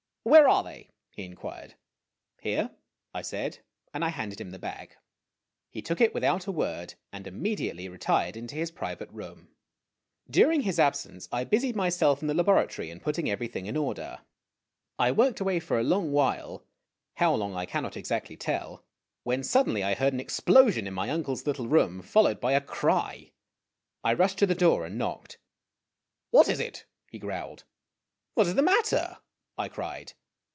[0.31, 1.73] "Where are they?" he inquired."
[2.43, 2.69] Here,"
[3.11, 4.95] I said, and I handed him the bag.
[5.71, 9.47] He took it without a word, and immediately retired into his private room.
[10.29, 13.65] During his absence, I busied myself in the laboratory in put 178 IMAGINOTIONS ting everything
[13.65, 14.19] in order.
[14.99, 16.67] I worked away for a long while
[17.15, 18.85] how long I cannot exactly tell
[19.23, 23.31] when suddenly I heard an explosion in my uncle's little room, followed by a cry.
[24.03, 25.39] I rushed to the door and knocked.
[26.29, 26.85] "What is it?
[27.09, 27.63] "he growled.
[28.35, 29.17] "What is the matter?"
[29.57, 30.13] I cried.